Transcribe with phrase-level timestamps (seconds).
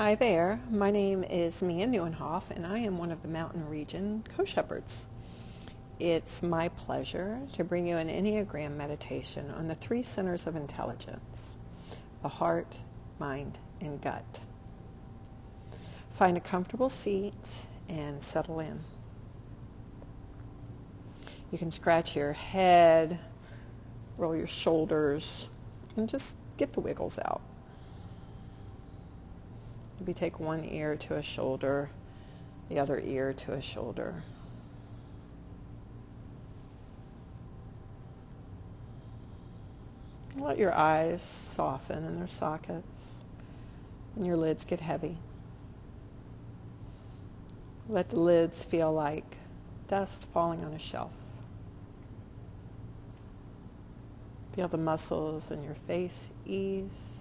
[0.00, 0.58] Hi there.
[0.70, 5.06] My name is Mia Neuenhoff, and I am one of the Mountain Region Co-Shepherds.
[5.98, 11.54] It's my pleasure to bring you an Enneagram meditation on the three centers of intelligence,
[12.22, 12.76] the heart,
[13.18, 14.40] mind, and gut.
[16.12, 18.80] Find a comfortable seat and settle in.
[21.52, 23.18] You can scratch your head,
[24.16, 25.50] roll your shoulders,
[25.94, 27.42] and just get the wiggles out.
[30.00, 31.90] Maybe take one ear to a shoulder,
[32.70, 34.22] the other ear to a shoulder.
[40.38, 43.16] Let your eyes soften in their sockets
[44.16, 45.18] and your lids get heavy.
[47.86, 49.36] Let the lids feel like
[49.86, 51.12] dust falling on a shelf.
[54.54, 57.20] Feel the muscles in your face ease.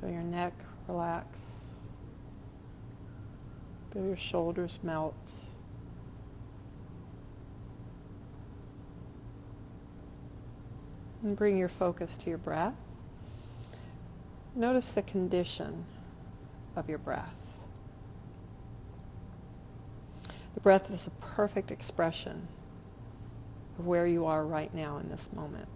[0.00, 0.54] Feel your neck
[0.90, 1.80] relax.
[3.92, 5.32] Feel your shoulders melt.
[11.22, 12.74] And bring your focus to your breath.
[14.54, 15.84] Notice the condition
[16.76, 17.34] of your breath.
[20.54, 22.48] The breath is a perfect expression
[23.78, 25.68] of where you are right now in this moment.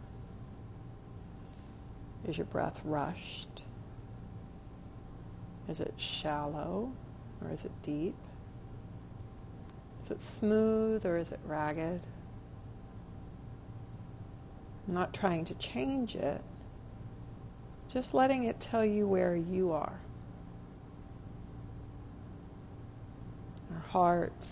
[2.27, 3.64] Is your breath rushed?
[5.69, 6.93] Is it shallow
[7.43, 8.17] or is it deep?
[10.03, 12.03] Is it smooth or is it ragged?
[14.87, 16.43] I'm not trying to change it,
[17.89, 19.99] just letting it tell you where you are.
[23.73, 24.47] Our heart,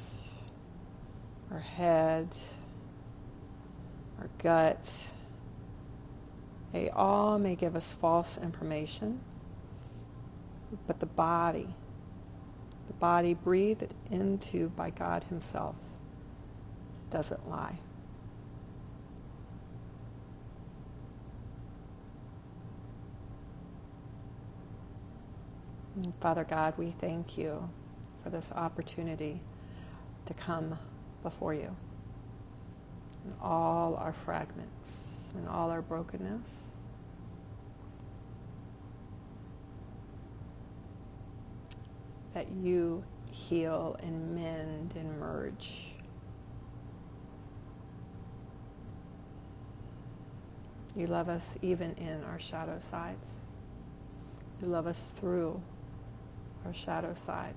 [1.50, 2.34] our head,
[4.18, 5.10] our gut,
[6.72, 9.20] they all may give us false information
[10.86, 11.68] but the body,
[12.86, 15.76] the body breathed into by God himself,
[17.10, 17.78] doesn't lie.
[25.96, 27.68] And Father God, we thank you
[28.22, 29.40] for this opportunity
[30.26, 30.78] to come
[31.22, 31.76] before you
[33.24, 36.71] in all our fragments and all our brokenness.
[42.32, 45.88] That you heal and mend and merge.
[50.94, 53.28] You love us even in our shadow sides.
[54.60, 55.62] You love us through
[56.64, 57.56] our shadow sides.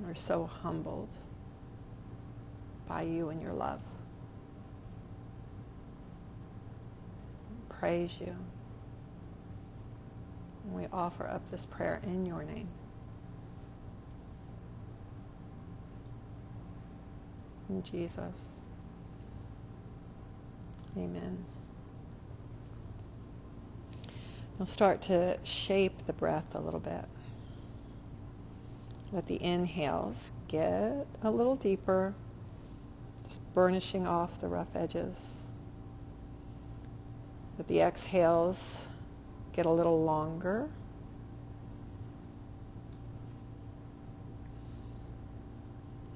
[0.00, 1.08] We're so humbled
[2.88, 3.80] by you and your love.
[7.68, 8.34] Praise you.
[10.64, 12.68] And we offer up this prayer in your name.
[17.68, 18.60] In Jesus.
[20.96, 21.44] Amen.
[24.58, 27.06] You'll start to shape the breath a little bit.
[29.12, 32.14] Let the inhales get a little deeper,
[33.26, 35.50] just burnishing off the rough edges.
[37.58, 38.88] Let the exhales
[39.54, 40.68] get a little longer.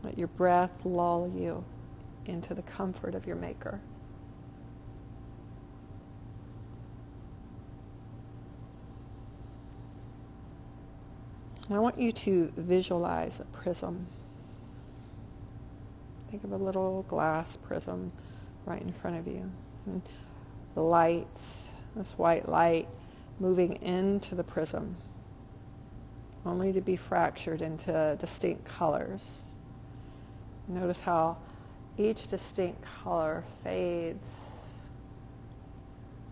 [0.02, 1.64] Let your breath lull you
[2.26, 3.80] into the comfort of your Maker.
[11.70, 14.06] I want you to visualize a prism.
[16.30, 18.12] Think of a little glass prism
[18.64, 19.50] right in front of you.
[19.84, 20.00] And
[20.74, 21.26] the light,
[21.94, 22.88] this white light,
[23.40, 24.96] moving into the prism,
[26.44, 29.44] only to be fractured into distinct colors.
[30.66, 31.38] Notice how
[31.96, 34.74] each distinct color fades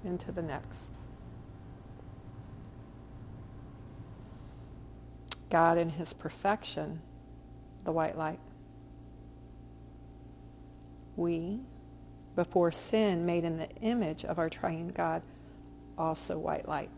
[0.04, 0.98] into the next.
[5.48, 7.00] God in his perfection,
[7.84, 8.40] the white light.
[11.16, 11.60] We,
[12.34, 15.22] before sin, made in the image of our triune God,
[15.96, 16.90] also white light.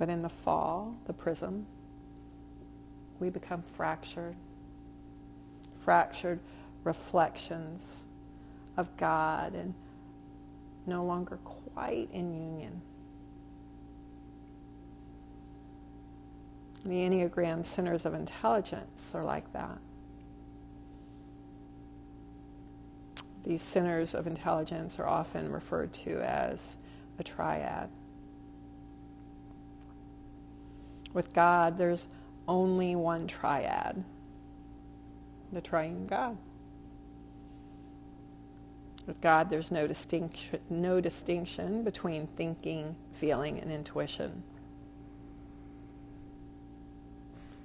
[0.00, 1.66] But in the fall, the prism,
[3.18, 4.34] we become fractured,
[5.84, 6.40] fractured
[6.84, 8.04] reflections
[8.78, 9.74] of God and
[10.86, 12.80] no longer quite in union.
[16.86, 19.76] The Enneagram centers of intelligence are like that.
[23.44, 26.78] These centers of intelligence are often referred to as
[27.18, 27.90] a triad.
[31.12, 32.08] With God, there's
[32.46, 34.04] only one triad,
[35.52, 36.36] the triune God.
[39.06, 44.44] With God, there's no distinction, no distinction between thinking, feeling, and intuition.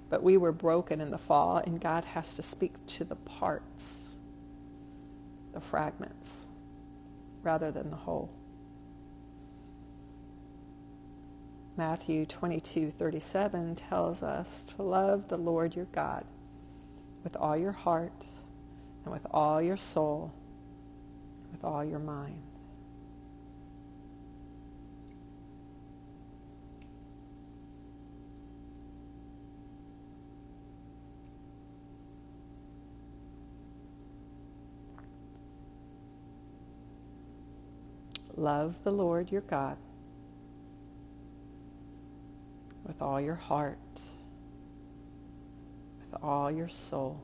[0.10, 4.18] But we were broken in the fall, and God has to speak to the parts,
[5.54, 6.48] the fragments,
[7.44, 8.30] rather than the whole.
[11.78, 16.24] Matthew 22:37 tells us to love the Lord your God
[17.22, 18.28] with all your heart
[19.04, 20.32] and with all your soul
[21.44, 22.42] and with all your mind.
[38.38, 39.78] Love the Lord your God
[42.96, 43.78] with all your heart,
[46.00, 47.20] with all your soul,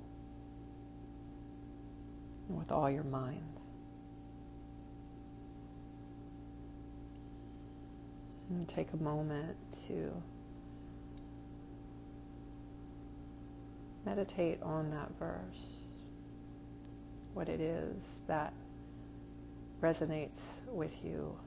[2.50, 3.62] and with all your mind.
[8.50, 9.56] And take a moment
[9.88, 10.12] to
[14.06, 15.86] meditate on that verse,
[17.34, 18.52] what it is that
[19.80, 21.40] resonates with you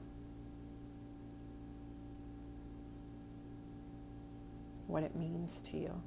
[4.87, 6.01] what it means to you.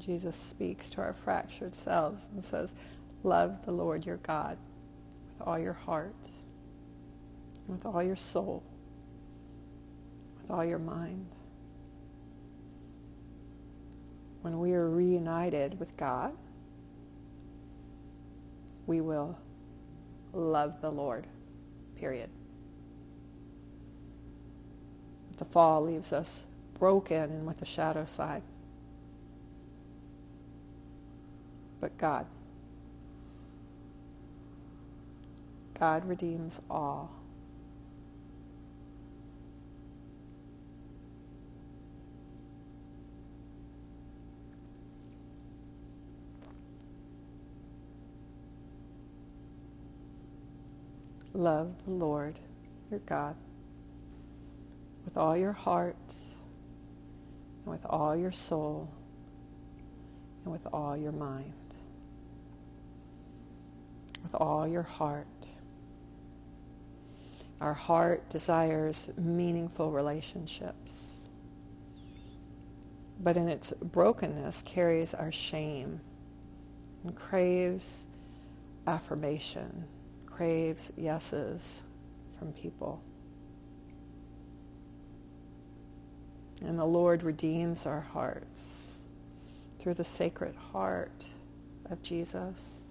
[0.00, 2.74] Jesus speaks to our fractured selves and says,
[3.22, 4.56] Love the Lord your God
[5.28, 6.14] with all your heart,
[7.68, 8.62] with all your soul,
[10.50, 11.26] all your mind.
[14.42, 16.34] When we are reunited with God,
[18.86, 19.38] we will
[20.32, 21.26] love the Lord,
[21.96, 22.30] period.
[25.36, 26.44] The fall leaves us
[26.78, 28.42] broken and with the shadow side.
[31.80, 32.26] But God,
[35.78, 37.19] God redeems all.
[51.40, 52.38] Love the Lord
[52.90, 53.34] your God
[55.04, 55.96] with all your heart
[57.64, 58.90] and with all your soul
[60.44, 61.54] and with all your mind.
[64.22, 65.26] With all your heart.
[67.60, 71.28] Our heart desires meaningful relationships,
[73.18, 76.00] but in its brokenness carries our shame
[77.04, 78.06] and craves
[78.86, 79.84] affirmation
[80.40, 81.82] craves yeses
[82.38, 83.02] from people.
[86.62, 89.02] And the Lord redeems our hearts
[89.78, 91.26] through the sacred heart
[91.90, 92.84] of Jesus.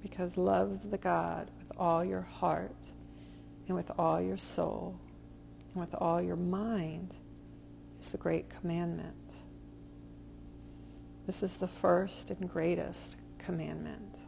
[0.00, 2.86] Because love the God with all your heart
[3.66, 4.98] and with all your soul
[5.74, 7.16] and with all your mind
[8.00, 9.21] is the great commandment.
[11.26, 14.18] This is the first and greatest commandment.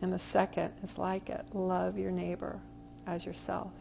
[0.00, 2.60] And the second is like it love your neighbor
[3.06, 3.72] as yourself.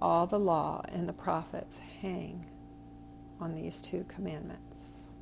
[0.00, 2.44] All the law and the prophets hang
[3.40, 5.12] on these two commandments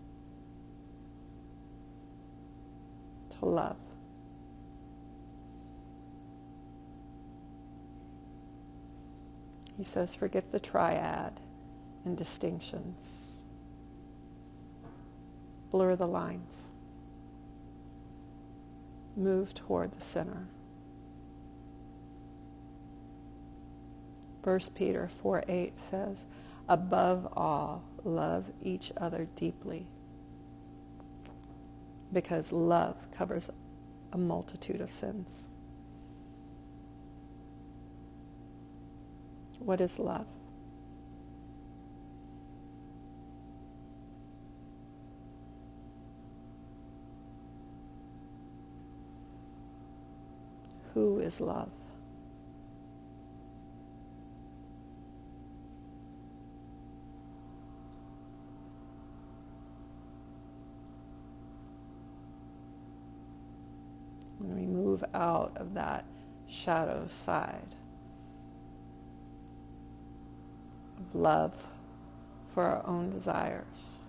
[3.39, 3.77] to love.
[9.77, 11.41] He says, forget the triad
[12.05, 13.34] and distinctions
[15.75, 16.71] blur the lines.
[19.17, 20.47] Move toward the center.
[24.45, 26.27] 1 Peter 4 8 says,
[26.69, 29.89] Above all, love each other deeply,
[32.13, 33.51] because love covers
[34.13, 35.49] a multitude of sins.
[39.59, 40.29] What is love?
[50.95, 51.69] who is love.
[64.39, 66.05] When we move out of that
[66.47, 67.75] shadow side
[70.99, 71.67] of love
[72.47, 74.04] for our own desires.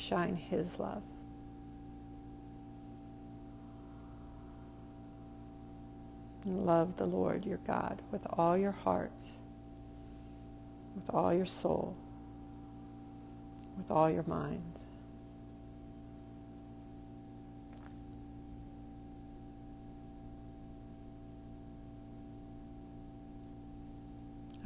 [0.00, 1.02] Shine His love.
[6.46, 9.12] Love the Lord your God with all your heart,
[10.94, 11.94] with all your soul,
[13.76, 14.62] with all your mind.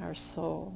[0.00, 0.74] Our soul.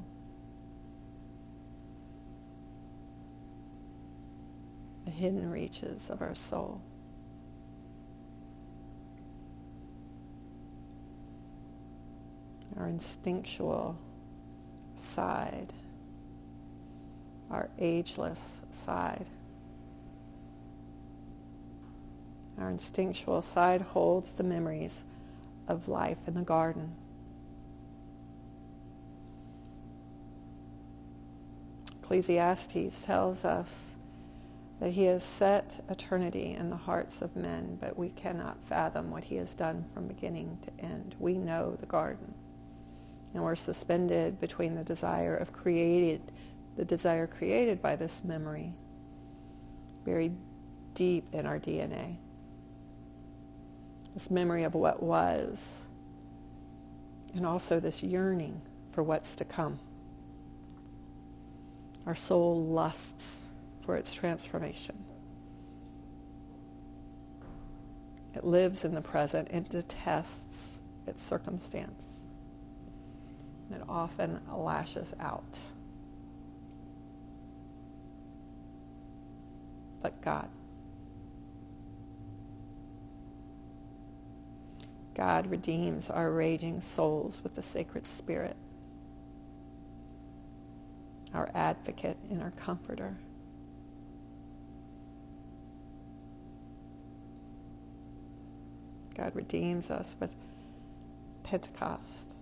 [5.08, 6.82] The hidden reaches of our soul.
[12.76, 13.96] our instinctual
[14.94, 15.72] side,
[17.50, 19.30] our ageless side.
[22.58, 25.04] Our instinctual side holds the memories
[25.66, 26.94] of life in the garden.
[32.02, 33.94] Ecclesiastes tells us
[34.80, 39.24] that he has set eternity in the hearts of men, but we cannot fathom what
[39.24, 41.16] he has done from beginning to end.
[41.18, 42.34] We know the garden
[43.34, 46.32] and we're suspended between the desire of created,
[46.76, 48.72] the desire created by this memory,
[50.04, 50.36] buried
[50.94, 52.16] deep in our DNA.
[54.14, 55.86] This memory of what was,
[57.34, 58.60] and also this yearning
[58.92, 59.78] for what's to come.
[62.06, 63.47] Our soul lusts
[63.88, 65.02] for its transformation.
[68.34, 72.26] It lives in the present It detests its circumstance.
[73.70, 75.56] It often lashes out.
[80.02, 80.50] But God.
[85.14, 88.58] God redeems our raging souls with the sacred spirit,
[91.32, 93.16] our advocate and our comforter.
[99.18, 100.32] God redeems us with
[101.42, 102.36] Pentecost.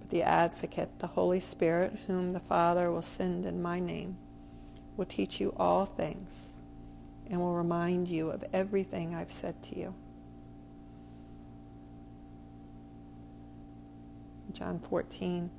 [0.00, 4.16] But the advocate, the Holy Spirit, whom the Father will send in my name,
[4.96, 6.54] will teach you all things
[7.30, 9.94] and will remind you of everything I've said to you.
[14.52, 15.50] John 14.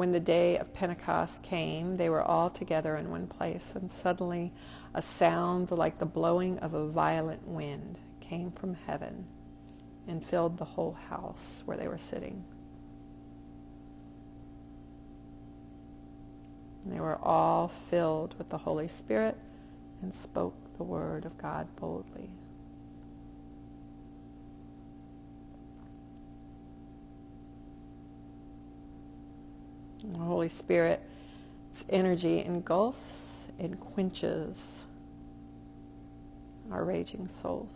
[0.00, 4.50] When the day of Pentecost came, they were all together in one place, and suddenly
[4.94, 9.26] a sound like the blowing of a violent wind came from heaven
[10.08, 12.42] and filled the whole house where they were sitting.
[16.84, 19.36] And they were all filled with the Holy Spirit
[20.00, 22.30] and spoke the word of God boldly.
[30.02, 34.86] And the Holy Spirit's energy engulfs and quenches
[36.72, 37.68] our raging souls.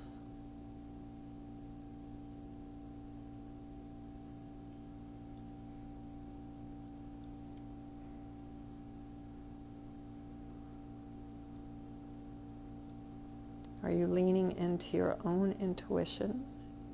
[13.83, 16.47] Are you leaning into your own intuition,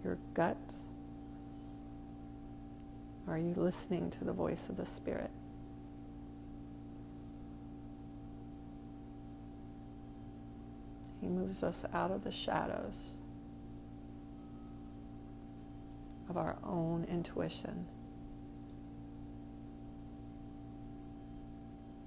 [0.02, 0.56] your gut?
[3.28, 5.30] Are you listening to the voice of the Spirit?
[11.30, 13.12] Moves us out of the shadows
[16.28, 17.86] of our own intuition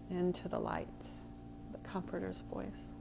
[0.09, 0.87] into the light,
[1.71, 2.92] the Comforter's voice.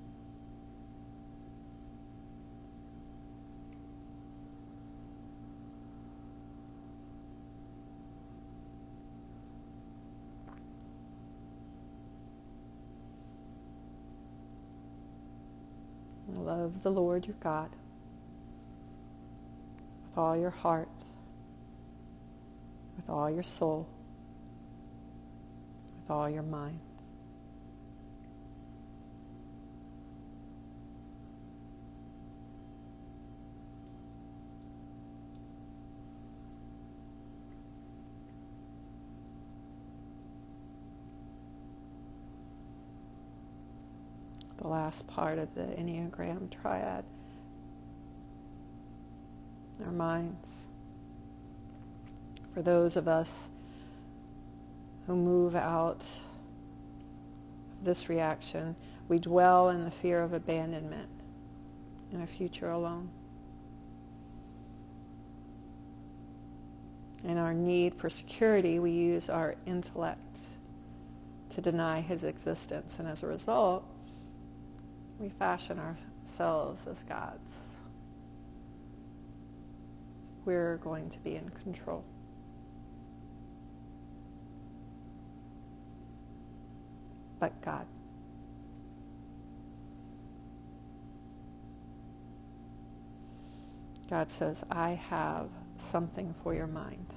[16.63, 17.71] Love the Lord your God
[20.05, 20.89] with all your heart,
[22.97, 23.89] with all your soul,
[25.97, 26.79] with all your mind.
[44.59, 47.05] the last part of the Enneagram triad,
[49.85, 50.71] our minds.
[52.55, 53.51] For those of us
[55.07, 56.09] who move out
[57.79, 58.75] of this reaction,
[59.09, 61.11] we dwell in the fear of abandonment
[62.11, 63.11] and a future alone.
[67.25, 70.39] In our need for security, we use our intellect
[71.51, 72.99] to deny his existence.
[72.99, 73.85] And as a result,
[75.23, 77.69] we fashion ourselves as gods.
[80.45, 82.05] We're going to be in control.
[87.39, 87.87] But God.
[94.11, 95.49] God says, I have
[95.79, 97.15] something for your mind.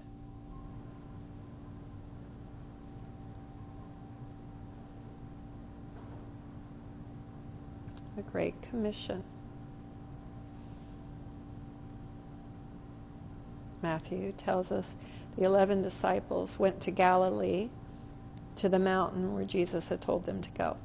[8.15, 9.23] The Great Commission.
[13.81, 14.97] Matthew tells us
[15.37, 17.69] the 11 disciples went to Galilee
[18.55, 20.77] to the mountain where Jesus had told them to go.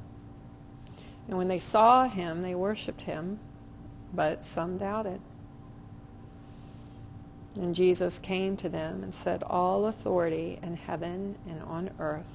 [1.27, 3.39] And when they saw him, they worshiped him,
[4.13, 5.21] but some doubted.
[7.55, 12.25] And Jesus came to them and said, All authority in heaven and on earth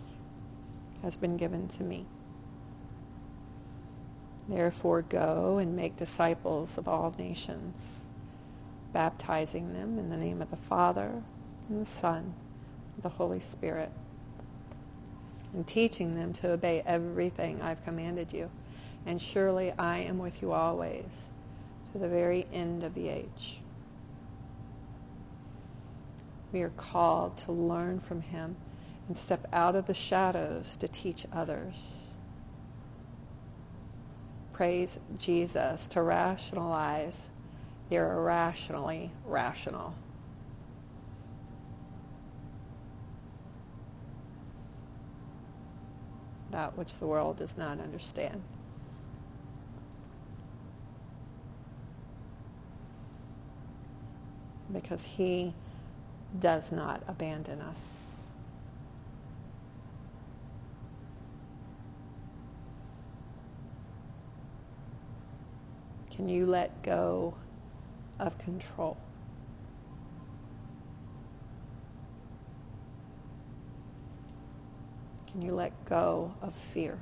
[1.02, 2.06] has been given to me.
[4.48, 8.08] Therefore go and make disciples of all nations,
[8.92, 11.22] baptizing them in the name of the Father
[11.68, 12.34] and the Son
[12.94, 13.90] and the Holy Spirit,
[15.52, 18.50] and teaching them to obey everything I've commanded you.
[19.04, 21.30] And surely I am with you always
[21.92, 23.60] to the very end of the age.
[26.52, 28.56] We are called to learn from him
[29.08, 32.05] and step out of the shadows to teach others.
[34.56, 37.28] Praise Jesus to rationalize
[37.90, 39.94] the irrationally rational.
[46.52, 48.42] That which the world does not understand.
[54.72, 55.52] Because he
[56.40, 58.15] does not abandon us.
[66.16, 67.34] Can you let go
[68.18, 68.96] of control?
[75.30, 76.98] Can you let go of fear?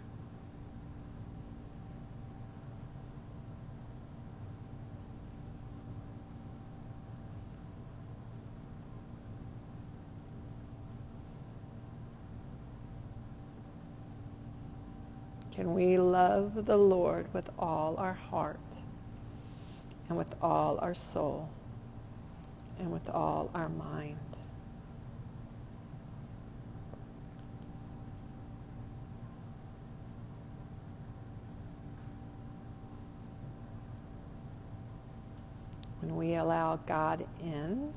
[15.52, 18.58] Can we love the Lord with all our heart
[20.08, 21.48] and with all our soul
[22.78, 24.18] and with all our mind?
[36.00, 37.94] When we allow God in,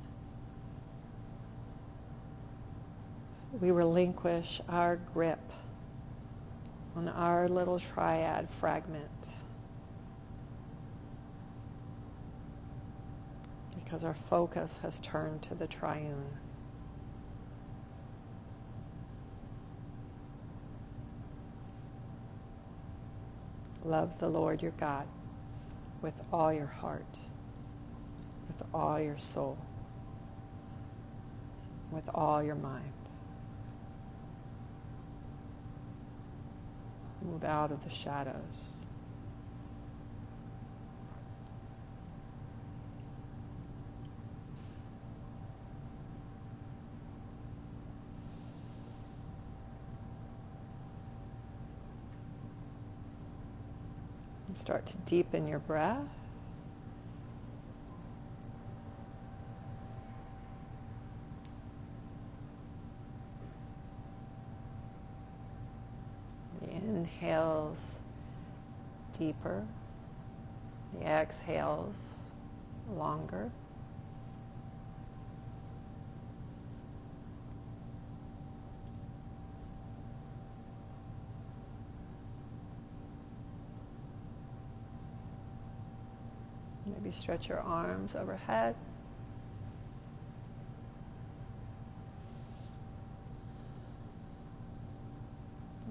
[3.59, 5.41] we relinquish our grip
[6.95, 9.36] on our little triad fragment.
[13.87, 16.25] Because our focus has turned to the triune.
[23.85, 25.07] Love the Lord your God
[26.01, 27.05] with all your heart,
[28.49, 29.57] with all your soul,
[31.89, 32.91] with all your mind.
[37.21, 38.73] Move out of the shadows.
[54.46, 56.01] And start to deepen your breath.
[66.71, 67.99] inhales
[69.17, 69.65] deeper.
[70.93, 72.17] The exhales
[72.95, 73.51] longer.
[87.07, 88.75] Maybe stretch your arms overhead.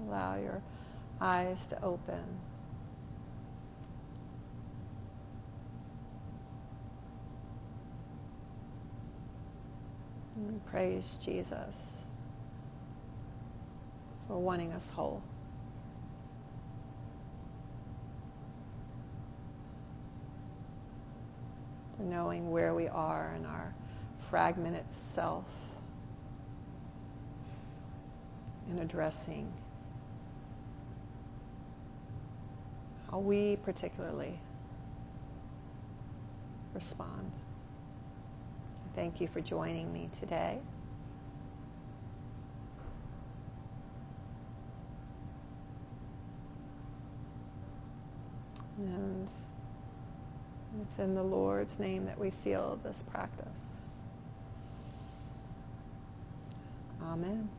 [0.05, 0.61] Allow your
[1.19, 2.23] eyes to open.
[10.35, 12.03] And praise Jesus
[14.27, 15.23] for wanting us whole.
[22.09, 23.73] Knowing where we are in our
[24.29, 25.45] fragmented self
[28.69, 29.51] and addressing
[33.09, 34.39] how we particularly
[36.73, 37.31] respond.
[38.95, 40.59] Thank you for joining me today.
[48.77, 49.29] And
[50.81, 53.47] it's in the Lord's name that we seal this practice.
[57.01, 57.49] Amen.